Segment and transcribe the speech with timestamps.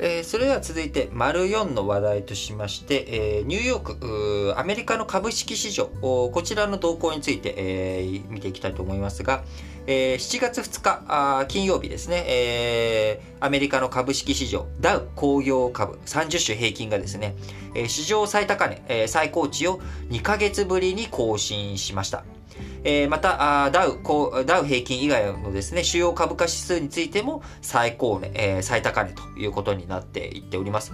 [0.00, 9.42] えー、それでは続いて、丸4の話題としまして、えー、ニューヨーク、アメリカの株式市場、こちらの動向について、えー、見ていきたいと思いますが、
[9.88, 17.34] えー、7月2日あ金曜日ですね、えー、アメリカの株式市場、ダウ工業株30種平均がですね、
[17.74, 19.80] えー、史上最高値、えー、最高値を
[20.10, 22.22] 2ヶ月ぶりに更新しました。
[22.84, 30.92] えー、またあダウこう、ダウ平均以外のですね、主要株価指数についても最高値、えー、最高値ということになっていっております。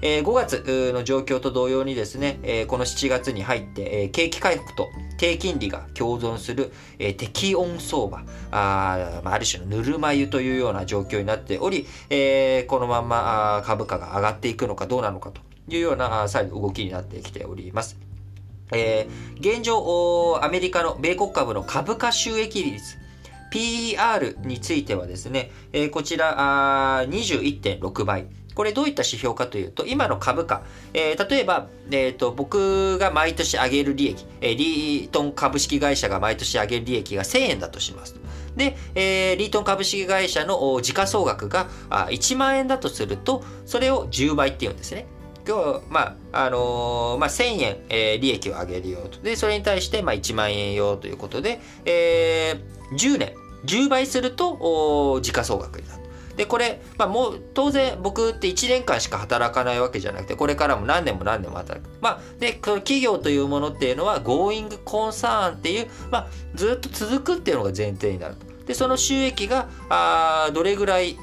[0.00, 8.18] えー、5月の状況と同様にですね、えー、この7月に入って、えー、景気回復と低金利が共存する、えー、適温相場、
[8.50, 18.07] あ,、まあ、ある種のぬるま湯というような状況になっており、えー、このまま株価が上がっていくのかどうなのかというような再度動きになってきております。
[18.72, 22.98] えー、現状、アメリカの米国株の株価収益率、
[23.50, 28.26] PER についてはですね、えー、こちら21.6倍。
[28.54, 38.16] これどういった指標かというと、今の株価、えー、例えば、えーと、僕が毎年上げる利益、えー、リートン株式会社が毎年上げる利益が1000円だとします。
[38.56, 45.06] で、えー、リートン株式会社の時価総額があ1万円だとすると、それを10倍っていうんですね。
[45.48, 49.18] 今日、まあ、あのー、まあ、1000円、えー、利益を上げるよと。
[49.20, 53.32] で、それに対して、まあ、1万円よということで、えー、10年、
[53.64, 56.02] 10倍すると、時価総額になる。
[56.36, 61.88] で、これ、まあもう、当然僕って1年間しか働かないわけじゃなくて、これからも何年も何年も働く。
[62.02, 68.36] まあ、で、この企業というものっていうのは、Going Concern っていう、まあ、ずっと続くっていうのが前提になる。
[68.66, 71.16] で、その収益が、あどれぐらい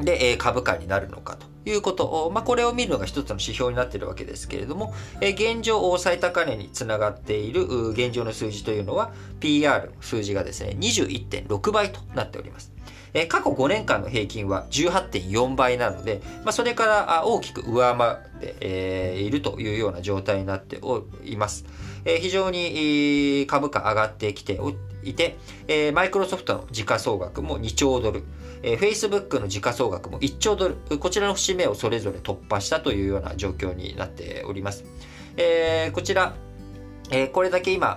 [0.00, 1.53] で、え、株価になるのかと。
[1.66, 12.73] いうこと、まあ、これを見るのが一つの指標になっているわけですけれども、え、現状最高値につながっている現状の数字というのは PR 数字がですね21.6倍となっております。
[13.12, 21.64] え過去5年間の平均は18.4倍なので、まあ、それから大きく上回って、えいるというような状態になっております。
[22.04, 24.60] え非常に株価上がってきて
[25.02, 25.36] いて、
[25.68, 28.24] えマイクロソフトの時価総額も2兆ドル、
[28.64, 34.84] えー、Facebook の時価総額も1兆ドル、こちらの節目をそれぞれ突破したというような状況になっております。
[35.36, 36.34] え、こちら、
[37.10, 37.94] えー、これだけ今、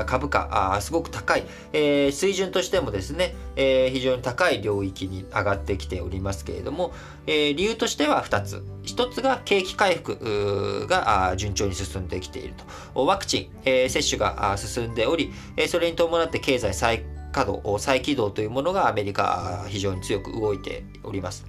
[0.00, 6.92] あ株価あすごく高い、えー、水準としてもですね、えー、非常に高い領域に上がってきておりますけれども、
[7.26, 8.64] え理由としては2つ。
[8.84, 12.54] 1つが景気回復が順調に進んできている
[12.94, 13.06] と。
[13.06, 21.44] ワクチン、え接種が進んでおり、えそれに伴って経済再稼働、再起動というものがアメリカ非常に強く動いております。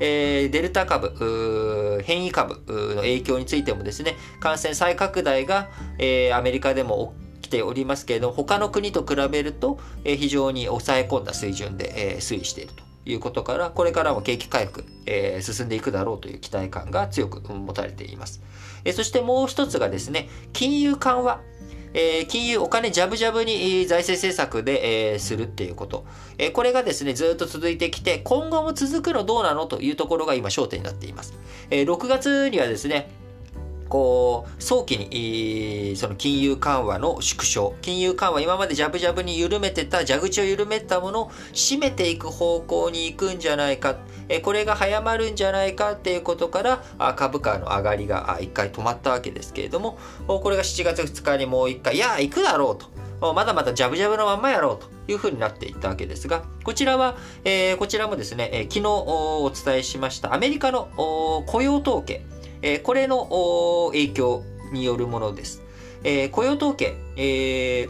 [0.00, 5.68] えー、デルタ株、変異株の影響についてもですね、感染再拡大が、
[5.98, 18.42] えー、アメリカでも起きておりますけれども、他の国と比べると、えー、非常に抑え込んだ水準で、えー、推移しているということから、これからも景気回復、えー、進んでいくだろうという期待感が強く持たれています。
[18.84, 21.40] えー、そしてもう一つがですね、金融緩和。
[21.94, 26.04] えー、金融、お金ジャブジャブに財政政策で、えー、するっていうこと。
[26.36, 31.34] えー、これがですね、ずっと続いてきて、今後も続くのどうなのというところが今焦点になっています。
[31.70, 33.08] えー、6月にはですね、
[33.88, 43.96] こう、早期に、その金融緩和の縮小、金融緩和、今までジャブジャブに緩めてた、蛇口を緩めたものを締めていく方向に行くんじゃないか、
[44.42, 52.94] これが早まるんじゃないかっていうことから、株価の上がりが一回止まったわけですけれども、これが7月2日にもう一回、いや、行くだろうと。
[53.32, 60.88] まだまだジャブジャブのまんまやろうというふうになっていったわけですが、こちらは、えー、こちらもですね、えー、昨日お伝えしましたアメリカの
[61.46, 62.24] 雇用統計、
[62.66, 64.42] え、これの影響
[64.72, 65.62] によるものです。
[66.02, 67.88] え、雇用統計、え、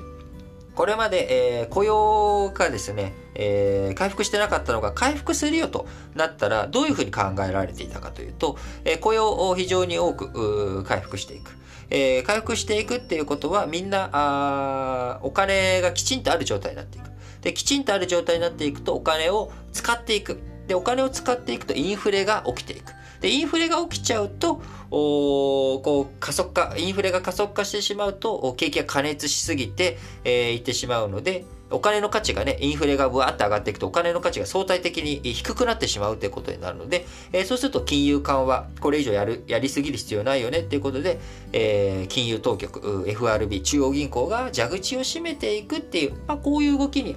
[0.74, 11.52] これまで、え、雇用がですね、えー、回復してなかったのが回復するよとなったらどういうふうに考えられていたかというと、えー、雇用を非常に多く回復していく。
[11.90, 17.10] えー、回復していくっていうことはみんなあお金がきちんとある状態になっていく。
[17.42, 20.40] で、きちんとある状態になっていくとお金を使っていく。
[20.66, 22.92] で、お金を使っていくとインフレが起きていく。
[23.24, 24.60] で、インフレが起きちゃうと、
[24.90, 41.18] おこう加速化、インフレが加速化してしまうと、景気が過熱しすぎて、えー、いってしまうので、お金の価値がね、インフレがぶわって上がっていくと、お金の価値が相対的に低くなってしまうということになるので、えー、そうすると金融緩和、これ以上やる、やりすぎる必要ないよねっていうことで、
[41.54, 47.16] えー、金融当局、FRB、中央銀行が蛇口を閉めていくっていう、まあ、こういう動きに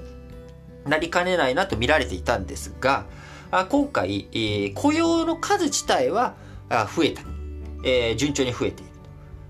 [0.85, 3.05] なりかねないなと見られていたんですが、
[3.51, 6.35] 今回、え雇用の数自体は
[6.69, 7.21] 増えた。
[7.83, 8.91] えー、順調に増えている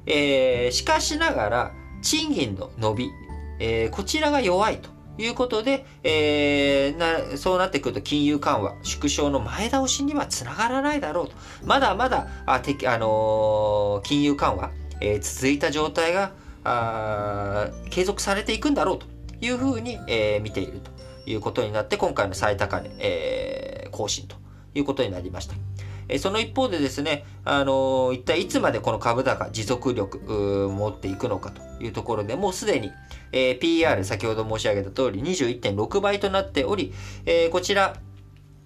[0.06, 1.72] えー、しかしながら、
[2.02, 3.12] 賃金の伸び、
[3.60, 11.36] えー、こちらが弱いということで、えー、なそうなってくると金融緩和、縮小の前倒しにはつながらないだろうと。
[11.66, 14.72] まだまだ、あ、てあのー、金融緩和、
[15.02, 16.32] えー、続いた状態が
[16.64, 19.06] あ継続されていくんだろうと
[19.42, 20.92] いうふうに、えー、見ていると
[21.28, 24.36] いうことになって、今回の最高値、えー、更新と
[24.74, 25.56] いうことになりました。
[26.10, 32.92] えその一方でですね、あの、一体いつまでこの株高持続力持っていくのかというところでもうすでに、
[33.34, 36.94] えー、PR 先ほど申し上げた通り21.6倍となっており、
[37.26, 37.98] えー、こちら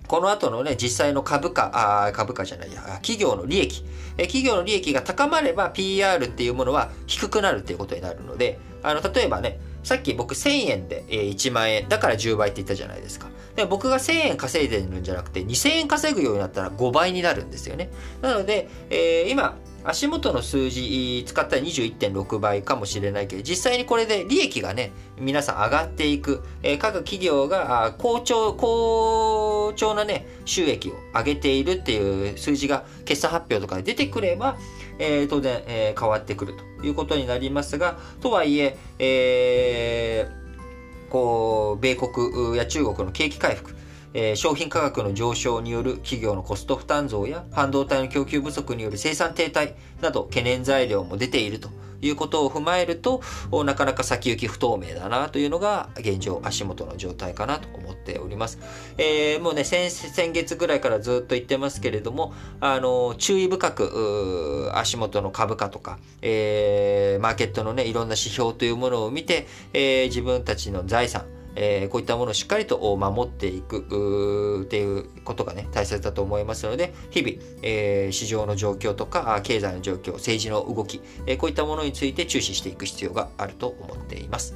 [0.07, 3.85] この後のね、実際の株価、あ株価じゃないや、企業の利益、
[4.17, 13.29] え企業の利益が高まれば PR っていうものは低くなるっていうことになるので、あの、例えばね、さっき僕1000円で1万円、だから10倍って言ったじゃないですか。
[13.55, 17.89] で僕が1000円稼いでるんじゃなくて2000円稼ぐようになったら5倍になるんですよね。
[18.21, 34.57] なので、えー、今、足元の数字使ったら21.6倍かもしれないけど、実際にこれで利益がね、皆さん上がっていく、えー、各企業が好調、好調なね、収益を上げているっていう数字が決算発表とかで出てくれば、
[35.01, 43.75] えー、当然、えー、変わってくるということになりますが、とはいえ、えー、こう、米国や中国の景気回復、
[44.13, 51.69] えー、商品価格の上昇による企業のコスト負担増や半導体の供給不足による生産停滞など懸念材料も出ていると
[52.01, 53.21] いうことを踏まえると
[53.65, 58.59] なかなか先行き不透明だなというのが現状足元の状態かなと思っております。
[58.97, 71.25] えー、もうね先先月ぐらいからずっと言ってますけれどもあの注意深く足元の株価とか、えー、マーケットのねいろんな指標というものを見て、えー、自分たちの財産
[71.55, 84.55] えー、こういったものをしっかりと守っていくっていうことがね、大切だと思いますので、日々、えー、市場の状況とか、経済の状況、政治の動き、えー、こういったものについて注視していく必要があると思っています。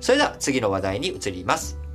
[0.00, 1.89] それでは次の話題に移ります。